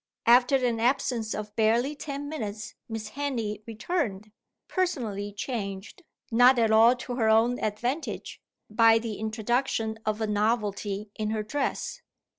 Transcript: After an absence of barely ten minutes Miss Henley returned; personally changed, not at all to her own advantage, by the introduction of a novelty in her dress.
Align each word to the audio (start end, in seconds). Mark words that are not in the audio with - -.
After 0.25 0.55
an 0.55 0.79
absence 0.79 1.35
of 1.35 1.55
barely 1.55 1.95
ten 1.95 2.27
minutes 2.27 2.73
Miss 2.89 3.09
Henley 3.09 3.61
returned; 3.67 4.31
personally 4.67 5.31
changed, 5.31 6.01
not 6.31 6.57
at 6.57 6.71
all 6.71 6.95
to 6.95 7.17
her 7.17 7.29
own 7.29 7.59
advantage, 7.59 8.41
by 8.67 8.97
the 8.97 9.19
introduction 9.19 9.99
of 10.03 10.19
a 10.19 10.25
novelty 10.25 11.11
in 11.13 11.29
her 11.29 11.43
dress. 11.43 12.01